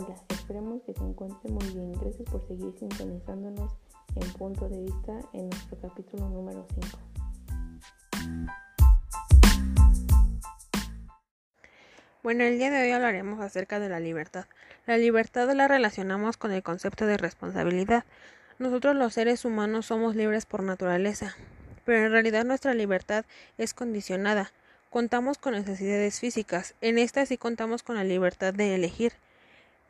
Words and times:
Hola, 0.00 0.14
esperemos 0.28 0.80
que 0.84 0.94
se 0.94 1.02
encuentren 1.02 1.54
muy 1.54 1.66
bien. 1.74 1.92
Gracias 1.94 2.30
por 2.30 2.46
seguir 2.46 2.72
sintonizándonos 2.78 3.72
en 4.14 4.32
punto 4.34 4.68
de 4.68 4.82
vista 4.82 5.18
en 5.32 5.48
nuestro 5.48 5.76
capítulo 5.80 6.28
número 6.28 6.64
5. 6.72 6.86
Bueno, 12.22 12.44
el 12.44 12.58
día 12.58 12.70
de 12.70 12.80
hoy 12.80 12.92
hablaremos 12.92 13.40
acerca 13.40 13.80
de 13.80 13.88
la 13.88 13.98
libertad. 13.98 14.44
La 14.86 14.96
libertad 14.98 15.52
la 15.52 15.66
relacionamos 15.66 16.36
con 16.36 16.52
el 16.52 16.62
concepto 16.62 17.04
de 17.04 17.16
responsabilidad. 17.16 18.04
Nosotros 18.60 18.94
los 18.94 19.14
seres 19.14 19.44
humanos 19.44 19.86
somos 19.86 20.14
libres 20.14 20.46
por 20.46 20.62
naturaleza, 20.62 21.34
pero 21.84 22.06
en 22.06 22.12
realidad 22.12 22.44
nuestra 22.44 22.72
libertad 22.72 23.24
es 23.56 23.74
condicionada. 23.74 24.52
Contamos 24.90 25.38
con 25.38 25.54
necesidades 25.54 26.20
físicas, 26.20 26.76
en 26.82 26.98
esta 26.98 27.26
sí 27.26 27.36
contamos 27.36 27.82
con 27.82 27.96
la 27.96 28.04
libertad 28.04 28.54
de 28.54 28.76
elegir, 28.76 29.14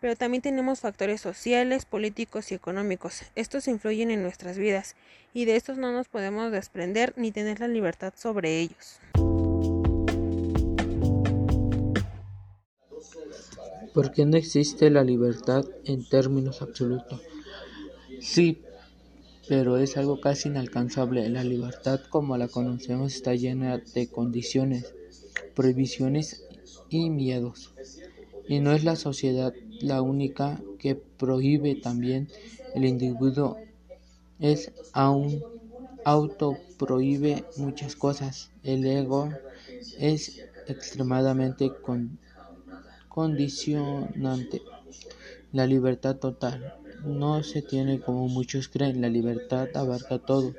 pero 0.01 0.17
también 0.17 0.43
tenemos 0.43 0.81
factores 0.81 1.21
sociales, 1.21 1.85
políticos 1.85 2.53
y 2.53 2.55
económicos. 2.55 3.23
Estos 3.35 3.69
influyen 3.69 4.11
en 4.11 4.23
nuestras 4.23 4.59
vidas 4.59 4.97
y 5.35 5.45
de 5.45 5.57
estos 5.57 5.79
no 5.79 5.93
nos 5.93 6.09
podemos 6.09 6.53
desprender 6.53 7.15
ni 7.17 7.33
tener 7.33 7.61
la 7.61 7.69
libertad 7.69 8.13
sobre 8.17 8.61
ellos. 8.61 9.01
¿Por 13.95 14.13
qué 14.13 14.27
no 14.27 14.37
existe 14.37 14.91
la 14.91 15.03
libertad 15.03 15.65
en 15.85 16.09
términos 16.09 16.63
absolutos? 16.63 17.21
Sí, 18.21 18.63
pero 19.49 19.79
es 19.79 19.97
algo 19.97 20.21
casi 20.21 20.49
inalcanzable. 20.49 21.29
La 21.29 21.43
libertad 21.43 22.01
como 22.09 22.37
la 22.37 22.49
conocemos 22.49 23.15
está 23.15 23.35
llena 23.35 23.79
de 23.79 24.09
condiciones, 24.09 24.95
prohibiciones 25.55 26.45
y 26.91 27.11
miedos. 27.11 27.73
Y 28.49 28.61
no 28.61 28.73
es 28.73 28.83
la 28.85 28.97
sociedad 28.97 29.55
la 29.81 30.03
única 30.03 30.61
que 30.79 30.95
prohíbe 30.97 31.75
también 31.77 32.29
el 32.75 32.85
individuo 32.85 33.57
es 34.41 34.73
aún 34.93 35.45
autoprohíbe 36.05 37.45
muchas 37.57 37.97
cosas. 37.97 38.51
El 38.65 38.87
ego 38.87 39.31
es 39.99 40.41
extremadamente 40.67 41.71
condicionante. 43.09 44.63
La 45.53 45.67
libertad 45.67 46.17
total 46.17 46.75
no 47.05 47.43
se 47.43 47.63
tiene 47.63 48.01
como 48.01 48.29
muchos 48.29 48.69
creen, 48.69 49.01
la 49.01 49.09
libertad 49.09 49.69
abarca 49.75 50.19
todo. 50.19 50.55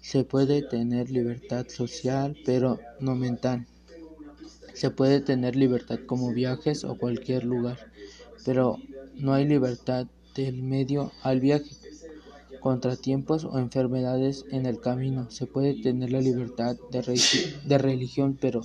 Se 0.00 0.24
puede 0.24 0.62
tener 0.62 1.10
libertad 1.10 1.66
social, 1.68 2.36
pero 2.44 2.80
no 3.00 3.14
mental. 3.14 3.66
Se 4.76 4.90
puede 4.90 5.22
tener 5.22 5.56
libertad 5.56 6.00
como 6.04 6.34
viajes 6.34 6.84
o 6.84 6.98
cualquier 6.98 7.44
lugar, 7.44 7.78
pero 8.44 8.76
no 9.14 9.32
hay 9.32 9.46
libertad 9.46 10.06
del 10.34 10.62
medio 10.62 11.12
al 11.22 11.40
viaje. 11.40 11.70
Contratiempos 12.60 13.46
o 13.46 13.58
enfermedades 13.58 14.44
en 14.50 14.66
el 14.66 14.78
camino. 14.78 15.30
Se 15.30 15.46
puede 15.46 15.80
tener 15.80 16.12
la 16.12 16.20
libertad 16.20 16.76
de, 16.90 17.18
de 17.64 17.78
religión, 17.78 18.36
pero 18.38 18.60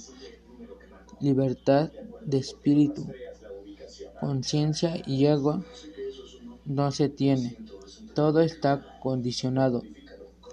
libertad 1.22 1.94
de 2.26 2.40
espíritu, 2.40 3.08
conciencia 4.20 5.02
y 5.08 5.28
ego 5.28 5.64
no 6.66 6.92
se 6.92 7.08
tiene. 7.08 7.56
Todo 8.14 8.42
está 8.42 9.00
condicionado 9.00 9.82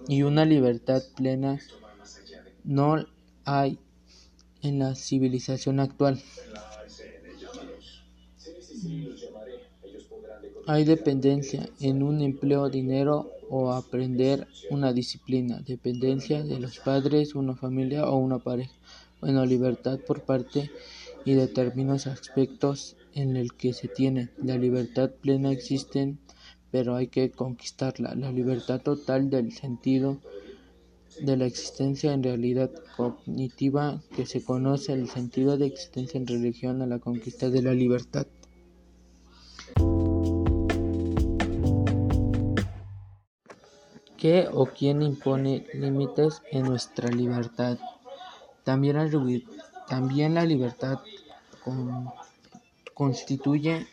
y 0.06 0.22
una 0.22 0.44
libertad 0.44 1.02
plena 1.16 1.58
no 2.62 3.04
hay 3.44 3.80
en 4.62 4.78
la 4.78 4.94
civilización 4.94 5.80
actual. 5.80 6.20
Hay 10.66 10.84
dependencia 10.84 11.69
en 11.80 12.02
un 12.02 12.20
empleo, 12.20 12.68
dinero 12.68 13.30
o 13.48 13.72
aprender 13.72 14.47
una 14.70 14.92
disciplina, 14.92 15.60
dependencia 15.66 16.42
de 16.42 16.60
los 16.60 16.78
padres, 16.78 17.34
una 17.34 17.56
familia 17.56 18.06
o 18.06 18.16
una 18.16 18.38
pareja. 18.38 18.72
Bueno, 19.20 19.47
libertad 19.47 19.98
por 19.98 20.22
parte 20.22 20.70
y 21.24 21.32
determinados 21.32 22.06
aspectos 22.06 22.97
en 23.14 23.36
el 23.36 23.54
que 23.54 23.72
se 23.72 23.88
tiene. 23.88 24.28
La 24.36 24.56
libertad 24.56 25.10
plena 25.10 25.50
existe, 25.52 26.14
pero 26.70 26.97
hay 26.97 27.08
que 27.08 27.30
conquistarla. 27.30 28.14
La 28.14 28.30
libertad 28.30 28.80
total 28.80 29.30
del 29.30 29.52
sentido 29.52 30.18
de 31.20 31.36
la 31.36 31.46
existencia 31.46 32.12
en 32.12 32.22
realidad 32.22 32.70
cognitiva 32.96 34.00
que 34.14 34.26
se 34.26 34.42
conoce 34.42 34.92
el 34.92 35.08
sentido 35.08 35.56
de 35.56 35.66
existencia 35.66 36.19
en 36.19 36.26
religión 36.26 36.82
a 36.82 36.86
la 36.86 36.98
conquista 36.98 37.50
de 37.50 37.62
la 37.62 37.74
libertad. 37.74 38.26
¿Qué 44.16 44.48
o 44.52 44.66
quién 44.66 45.02
impone 45.02 45.64
límites 45.74 46.42
en 46.50 46.64
nuestra 46.64 47.08
libertad? 47.08 47.78
También 48.64 48.97
también 49.88 50.34
la 50.34 50.44
libertad 50.44 50.98
constituye 52.94 53.86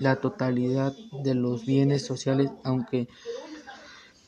la 0.00 0.16
totalidad 0.16 0.94
de 1.22 1.34
los 1.34 1.64
bienes 1.64 2.04
sociales, 2.04 2.50
aunque 2.64 3.08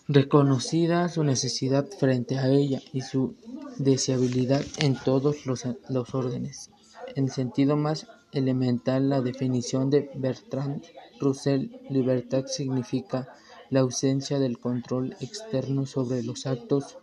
reconocida 0.08 1.06
su 1.10 1.22
necesidad 1.22 1.86
frente 1.86 2.38
a 2.38 2.48
ella 2.48 2.80
y 2.94 3.02
su 3.02 3.34
deseabilidad 3.76 4.62
en 4.78 4.96
todos 4.96 5.44
los, 5.44 5.66
órdenes. 6.14 6.70
En 7.14 7.28
sentido 7.28 7.76
más 7.76 8.06
elemental, 8.32 9.10
la 9.10 9.20
definición 9.20 9.90
de 9.90 10.10
Bertrand 10.14 10.82
Russell, 11.20 11.68
libertad 11.90 12.46
significa 12.46 13.28
la 13.68 13.80
ausencia 13.80 14.38
del 14.38 14.58
control 14.58 15.14
externo 15.20 15.84
sobre 15.84 16.22
los 16.22 16.46
actos 16.46 16.96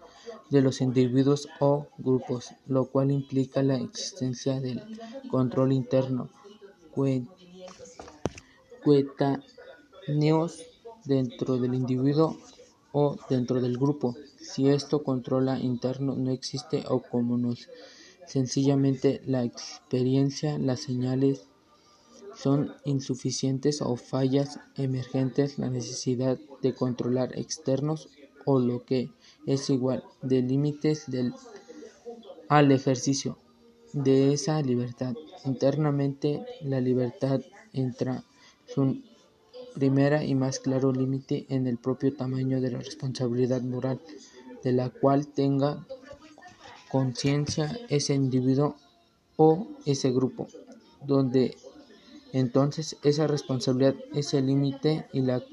de 0.49 0.61
los 0.61 0.81
individuos 0.81 1.47
o 1.59 1.85
grupos, 1.99 2.55
lo 2.65 2.85
cual 2.85 3.11
implica 3.11 3.61
la 3.61 3.77
existencia 3.77 4.59
del 4.59 4.81
control 5.29 5.73
interno 5.73 6.29
coetáneo 8.83 10.47
dentro 11.05 11.57
del 11.57 11.75
individuo 11.75 12.37
o 12.97 13.17
dentro 13.29 13.59
del 13.59 13.77
grupo. 13.77 14.15
Si 14.37 14.69
esto 14.69 15.03
controla 15.03 15.59
interno 15.59 16.15
no 16.15 16.31
existe 16.31 16.85
o 16.87 17.01
como 17.01 17.37
nos 17.37 17.67
sencillamente 18.25 19.21
la 19.25 19.43
experiencia, 19.43 20.57
las 20.57 20.79
señales 20.79 21.45
son 22.37 22.73
insuficientes 22.85 23.81
o 23.81 23.97
fallas 23.97 24.61
emergentes, 24.77 25.59
la 25.59 25.69
necesidad 25.69 26.39
de 26.61 26.73
controlar 26.73 27.37
externos 27.37 28.07
o 28.45 28.59
lo 28.59 28.85
que 28.85 29.09
es 29.45 29.69
igual 29.69 30.05
de 30.21 30.41
límites 30.41 31.03
del, 31.07 31.33
al 32.47 32.71
ejercicio 32.71 33.37
de 33.91 34.31
esa 34.31 34.61
libertad. 34.61 35.15
Internamente 35.43 36.45
la 36.61 36.79
libertad 36.79 37.41
entra 37.73 38.23
su 38.65 39.01
primera 39.75 40.23
y 40.23 40.33
más 40.35 40.59
claro 40.59 40.91
límite 40.93 41.45
en 41.49 41.67
el 41.67 41.77
propio 41.77 42.13
tamaño 42.13 42.61
de 42.61 42.71
la 42.71 42.79
responsabilidad 42.79 43.61
moral 43.61 43.99
de 44.63 44.71
la 44.71 44.89
cual 44.89 45.27
tenga 45.27 45.85
conciencia 46.89 47.77
ese 47.89 48.13
individuo 48.15 48.77
o 49.35 49.67
ese 49.85 50.11
grupo, 50.11 50.47
donde 51.05 51.57
entonces 52.31 52.95
esa 53.03 53.27
responsabilidad 53.27 53.95
es 54.13 54.33
el 54.33 54.47
límite 54.47 55.07
y 55.11 55.21
la 55.21 55.43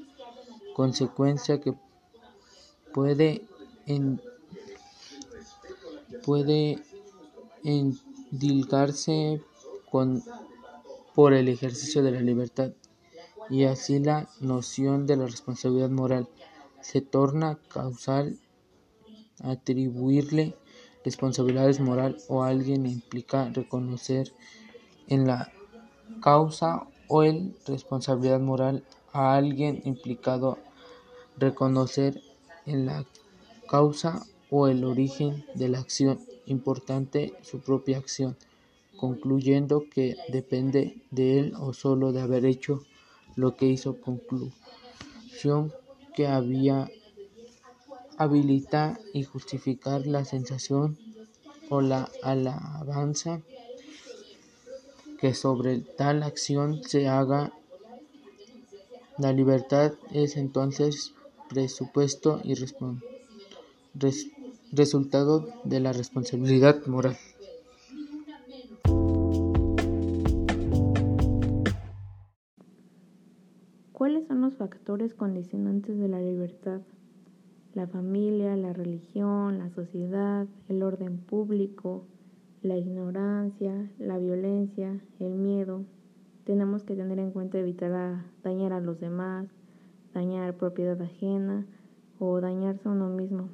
consecuencia 0.73 1.59
que 1.59 1.73
puede 2.93 3.41
en, 3.85 4.21
puede 6.25 6.79
endilgarse 7.63 9.41
con 9.91 10.23
por 11.13 11.33
el 11.33 11.47
ejercicio 11.49 12.01
de 12.01 12.11
la 12.11 12.21
libertad 12.21 12.71
y 13.49 13.65
así 13.65 13.99
la 13.99 14.29
noción 14.39 15.05
de 15.07 15.17
la 15.17 15.25
responsabilidad 15.25 15.89
moral. 15.89 16.27
Se 16.81 17.01
torna 17.01 17.57
causal 17.69 18.37
atribuirle 19.43 20.55
responsabilidades 21.05 21.79
moral 21.79 22.17
o 22.29 22.43
a 22.43 22.49
alguien 22.49 22.85
implica 22.85 23.49
reconocer 23.49 24.31
en 25.07 25.27
la 25.27 25.51
causa 26.21 26.87
o 27.07 27.23
el 27.23 27.55
responsabilidad 27.67 28.39
moral 28.39 28.83
a 29.11 29.35
alguien 29.35 29.81
implicado 29.85 30.57
reconocer 31.37 32.21
en 32.65 32.85
la 32.85 33.05
causa 33.69 34.25
o 34.49 34.67
el 34.67 34.83
origen 34.83 35.45
de 35.55 35.69
la 35.69 35.79
acción 35.79 36.19
importante 36.45 37.33
su 37.41 37.59
propia 37.59 37.97
acción 37.97 38.37
concluyendo 38.97 39.85
que 39.89 40.15
depende 40.29 41.01
de 41.11 41.39
él 41.39 41.53
o 41.59 41.73
solo 41.73 42.11
de 42.13 42.21
haber 42.21 42.45
hecho 42.45 42.83
lo 43.35 43.55
que 43.55 43.65
hizo 43.67 43.99
conclusión 43.99 45.71
que 46.15 46.27
había 46.27 46.89
habilita 48.17 48.99
y 49.13 49.23
justificar 49.23 50.05
la 50.05 50.25
sensación 50.25 50.97
o 51.69 51.81
la 51.81 52.09
alabanza 52.21 53.41
que 55.19 55.33
sobre 55.33 55.79
tal 55.79 56.23
acción 56.23 56.83
se 56.83 57.07
haga 57.07 57.53
La 59.17 59.31
libertad 59.31 59.93
es 60.11 60.37
entonces 60.37 61.13
presupuesto 61.47 62.41
y 62.43 62.55
resultado 64.71 65.47
de 65.63 65.79
la 65.79 65.93
responsabilidad 65.93 66.83
moral. 66.87 67.17
Factores 74.83 75.13
condicionantes 75.13 75.97
de 75.97 76.09
la 76.09 76.19
libertad? 76.19 76.81
La 77.73 77.87
familia, 77.87 78.57
la 78.57 78.73
religión, 78.73 79.59
la 79.59 79.69
sociedad, 79.69 80.45
el 80.67 80.83
orden 80.83 81.19
público, 81.19 82.03
la 82.61 82.75
ignorancia, 82.75 83.89
la 83.97 84.17
violencia, 84.17 84.99
el 85.21 85.35
miedo. 85.35 85.85
Tenemos 86.43 86.83
que 86.83 86.97
tener 86.97 87.17
en 87.19 87.31
cuenta 87.31 87.59
evitar 87.59 88.25
dañar 88.43 88.73
a 88.73 88.81
los 88.81 88.99
demás, 88.99 89.47
dañar 90.13 90.57
propiedad 90.57 91.01
ajena 91.01 91.65
o 92.19 92.41
dañarse 92.41 92.89
a 92.89 92.91
uno 92.91 93.07
mismo. 93.07 93.47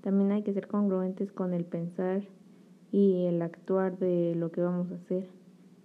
También 0.00 0.32
hay 0.32 0.44
que 0.44 0.54
ser 0.54 0.66
congruentes 0.66 1.30
con 1.30 1.52
el 1.52 1.66
pensar 1.66 2.22
y 2.90 3.26
el 3.26 3.42
actuar 3.42 3.98
de 3.98 4.34
lo 4.34 4.50
que 4.50 4.62
vamos 4.62 4.90
a 4.90 4.94
hacer 4.94 5.28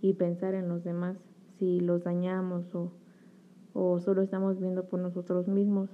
y 0.02 0.14
pensar 0.14 0.54
en 0.54 0.70
los 0.70 0.86
demás, 0.86 1.18
si 1.58 1.82
los 1.82 2.06
dañamos 2.06 2.74
o, 2.74 2.94
o 3.74 4.00
solo 4.00 4.22
estamos 4.22 4.60
viendo 4.60 4.88
por 4.88 5.00
nosotros 5.00 5.48
mismos. 5.48 5.90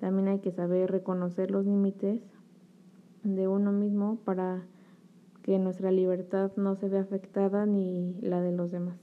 También 0.00 0.28
hay 0.28 0.38
que 0.38 0.52
saber 0.52 0.90
reconocer 0.90 1.50
los 1.50 1.64
límites 1.64 2.22
de 3.24 3.48
uno 3.48 3.72
mismo 3.72 4.18
para 4.24 4.64
que 5.42 5.58
nuestra 5.58 5.90
libertad 5.90 6.52
no 6.56 6.76
se 6.76 6.88
vea 6.88 7.00
afectada 7.00 7.66
ni 7.66 8.20
la 8.20 8.40
de 8.40 8.52
los 8.52 8.70
demás. 8.70 8.98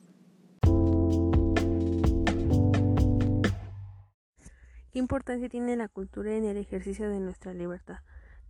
¿Qué 4.92 5.00
importancia 5.00 5.50
tiene 5.50 5.75
la 5.75 5.89
cultura 5.89 6.36
en 6.36 6.45
el 6.45 6.56
ejercicio 6.56 7.10
de 7.10 7.19
nuestra 7.19 7.54
libertad? 7.54 7.98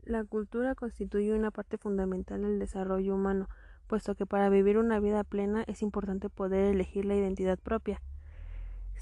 La 0.03 0.23
cultura 0.23 0.75
constituye 0.75 1.33
una 1.33 1.49
parte 1.49 1.79
fundamental 1.79 2.43
del 2.43 2.59
desarrollo 2.59 3.15
humano, 3.15 3.49
puesto 3.87 4.13
que 4.13 4.27
para 4.27 4.49
vivir 4.49 4.77
una 4.77 4.99
vida 4.99 5.23
plena 5.23 5.63
es 5.65 5.81
importante 5.81 6.29
poder 6.29 6.65
elegir 6.65 7.05
la 7.05 7.15
identidad 7.15 7.57
propia, 7.57 7.99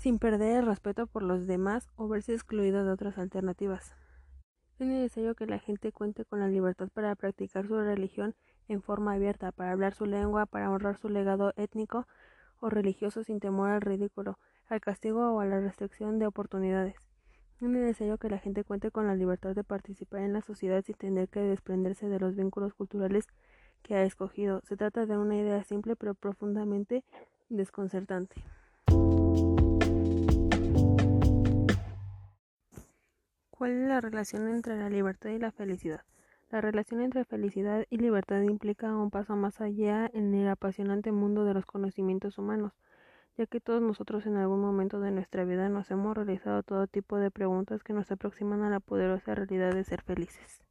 sin 0.04 0.20
perder 0.20 0.58
el 0.58 0.66
respeto 0.66 1.08
por 1.08 1.24
los 1.24 1.48
demás 1.48 1.88
o 1.96 2.10
verse 2.10 2.34
excluido 2.34 2.84
de 2.84 2.92
otras 2.92 3.18
alternativas. 3.18 3.96
Es 4.78 4.86
necesario 4.86 5.34
que 5.34 5.46
la 5.46 5.60
gente 5.60 5.94
cuente 5.94 6.26
con 6.26 6.42
la 6.42 6.50
libertad 6.50 6.90
para 6.94 7.16
practicar 7.16 7.66
su 7.66 7.80
religión 7.80 8.36
en 8.68 8.82
forma 8.82 9.14
abierta, 9.14 9.54
para 9.54 9.72
hablar 9.72 9.94
su 9.94 10.06
lengua, 10.06 10.46
para 10.46 10.70
honrar 10.70 10.98
su 10.98 11.08
legado 11.08 11.54
étnico 11.56 12.06
o 12.60 12.70
religioso 12.70 13.24
sin 13.24 13.40
temor 13.40 13.70
al 13.70 13.80
ridículo, 13.80 14.38
al 14.68 14.82
castigo 14.82 15.32
o 15.32 15.40
a 15.40 15.46
la 15.46 15.62
restricción 15.62 16.20
de 16.20 16.28
oportunidades. 16.28 16.96
Es 17.62 17.70
necesario 17.70 18.18
que 18.18 18.30
la 18.30 18.40
gente 18.40 18.66
cuente 18.66 18.92
con 18.92 19.08
la 19.08 19.16
libertad 19.16 19.56
de 19.56 19.64
participar 19.64 20.20
en 20.20 20.34
la 20.34 20.42
sociedad 20.42 20.84
sin 20.84 20.96
tener 20.96 21.30
que 21.30 21.40
desprenderse 21.40 22.10
de 22.10 22.20
los 22.20 22.36
vínculos 22.36 22.74
culturales 22.74 23.26
que 23.84 23.96
ha 23.96 24.04
escogido. 24.04 24.60
Se 24.66 24.76
trata 24.76 25.06
de 25.06 25.18
una 25.18 25.38
idea 25.38 25.64
simple 25.64 25.96
pero 25.96 26.14
profundamente 26.14 27.06
desconcertante. 27.48 28.44
¿Cuál 33.64 33.82
es 33.84 33.88
la 33.88 34.02
relación 34.02 34.50
entre 34.50 34.78
la 34.78 34.90
libertad 34.90 35.30
y 35.30 35.40
la 35.40 35.54
felicidad? 35.54 36.02
La 36.52 36.60
relación 36.60 37.00
entre 37.00 37.24
felicidad 37.24 37.86
y 37.90 37.96
libertad 37.96 38.42
implica 38.42 38.94
un 38.94 39.10
paso 39.10 39.38
más 39.38 39.62
allá 39.62 40.12
en 40.14 40.34
el 40.34 40.50
apasionante 40.50 41.14
mundo 41.14 41.46
de 41.46 41.54
los 41.54 41.66
conocimientos 41.66 42.38
humanos 42.38 42.74
ya 43.38 43.46
que 43.46 43.62
todos 43.62 43.82
nosotros 43.82 44.26
en 44.26 44.36
algún 44.36 44.60
momento 44.60 45.00
de 45.00 45.12
nuestra 45.12 45.46
vida 45.46 45.70
nos 45.70 45.90
hemos 45.92 46.14
realizado 46.14 46.62
todo 46.64 46.88
tipo 46.88 47.20
de 47.20 47.32
preguntas 47.32 47.86
que 47.86 47.94
nos 47.94 48.12
aproximan 48.12 48.64
a 48.64 48.70
la 48.70 48.82
poderosa 48.82 49.34
realidad 49.34 49.74
de 49.74 49.86
ser 49.86 50.02
felices. 50.02 50.63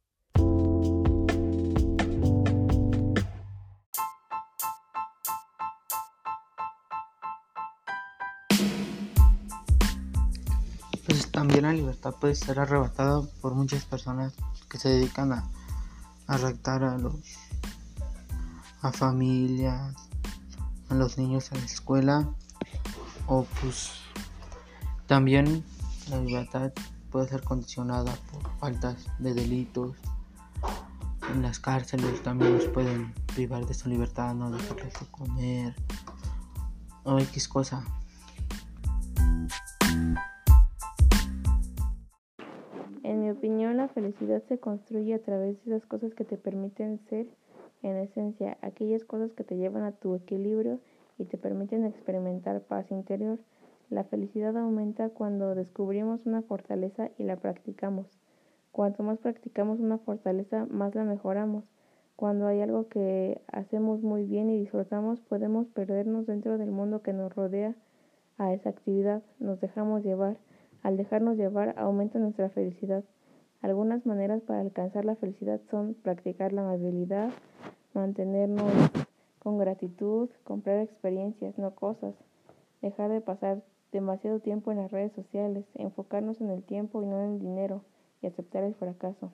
Pues 11.05 11.31
también 11.31 11.63
la 11.63 11.73
libertad 11.73 12.13
puede 12.19 12.35
ser 12.35 12.59
arrebatada 12.59 13.21
por 13.41 13.55
muchas 13.55 13.85
personas 13.85 14.33
que 14.69 14.77
se 14.77 14.89
dedican 14.89 15.33
a, 15.33 15.49
a 16.27 16.35
a 16.35 16.97
los 16.97 17.15
a 18.81 18.91
familias, 18.91 19.95
a 20.89 20.95
los 20.95 21.17
niños 21.17 21.51
a 21.51 21.55
la 21.55 21.65
escuela 21.65 22.29
o 23.27 23.45
pues 23.61 23.91
también 25.07 25.63
la 26.09 26.19
libertad 26.19 26.71
puede 27.11 27.29
ser 27.29 27.43
condicionada 27.43 28.13
por 28.31 28.49
faltas 28.59 29.05
de 29.19 29.33
delitos. 29.33 29.95
En 31.31 31.41
las 31.41 31.59
cárceles 31.59 32.21
también 32.21 32.57
nos 32.57 32.65
pueden 32.65 33.13
privar 33.33 33.65
de 33.65 33.73
su 33.73 33.87
libertad, 33.87 34.33
no 34.33 34.51
dejarles 34.51 34.93
de 34.99 35.05
comer 35.11 35.75
o 37.03 37.19
X 37.19 37.47
cosa. 37.47 37.83
En 43.13 43.21
mi 43.21 43.29
opinión, 43.29 43.77
la 43.77 43.89
felicidad 43.89 44.41
se 44.49 44.57
construye 44.57 45.13
a 45.13 45.21
través 45.21 45.63
de 45.63 45.75
esas 45.75 45.87
cosas 45.87 46.15
que 46.15 46.25
te 46.25 46.35
permiten 46.35 46.97
ser, 47.09 47.27
en 47.83 47.95
esencia, 47.97 48.57
aquellas 48.61 49.03
cosas 49.03 49.31
que 49.33 49.43
te 49.43 49.55
llevan 49.55 49.83
a 49.83 49.91
tu 49.91 50.15
equilibrio 50.15 50.79
y 51.19 51.25
te 51.25 51.37
permiten 51.37 51.85
experimentar 51.85 52.61
paz 52.61 52.89
interior. 52.89 53.37
La 53.91 54.03
felicidad 54.03 54.57
aumenta 54.57 55.09
cuando 55.09 55.53
descubrimos 55.53 56.25
una 56.25 56.41
fortaleza 56.41 57.11
y 57.19 57.23
la 57.25 57.35
practicamos. 57.35 58.07
Cuanto 58.71 59.03
más 59.03 59.19
practicamos 59.19 59.79
una 59.79 59.99
fortaleza, 59.99 60.65
más 60.71 60.95
la 60.95 61.03
mejoramos. 61.03 61.65
Cuando 62.15 62.47
hay 62.47 62.61
algo 62.61 62.87
que 62.87 63.43
hacemos 63.45 64.01
muy 64.01 64.25
bien 64.25 64.49
y 64.49 64.57
disfrutamos, 64.57 65.19
podemos 65.19 65.67
perdernos 65.67 66.25
dentro 66.25 66.57
del 66.57 66.71
mundo 66.71 67.03
que 67.03 67.13
nos 67.13 67.31
rodea 67.35 67.75
a 68.39 68.53
esa 68.55 68.69
actividad. 68.69 69.21
Nos 69.37 69.61
dejamos 69.61 70.03
llevar. 70.03 70.37
Al 70.83 70.97
dejarnos 70.97 71.37
llevar, 71.37 71.73
aumenta 71.77 72.19
nuestra 72.19 72.49
felicidad. 72.49 73.03
Algunas 73.61 74.05
maneras 74.05 74.41
para 74.41 74.59
alcanzar 74.59 75.05
la 75.05 75.15
felicidad 75.15 75.61
son 75.71 75.93
practicar 75.93 76.51
la 76.51 76.61
amabilidad, 76.61 77.31
mantenernos 77.93 78.71
con 79.39 79.57
gratitud, 79.57 80.29
comprar 80.43 80.79
experiencias, 80.79 81.57
no 81.57 81.73
cosas, 81.73 82.13
dejar 82.81 83.09
de 83.11 83.21
pasar 83.21 83.63
demasiado 83.93 84.39
tiempo 84.39 84.71
en 84.71 84.79
las 84.79 84.91
redes 84.91 85.13
sociales, 85.13 85.65
enfocarnos 85.75 86.41
en 86.41 86.49
el 86.49 86.63
tiempo 86.63 87.01
y 87.01 87.05
no 87.05 87.21
en 87.21 87.33
el 87.33 87.39
dinero 87.39 87.81
y 88.21 88.27
aceptar 88.27 88.65
el 88.65 88.75
fracaso. 88.75 89.31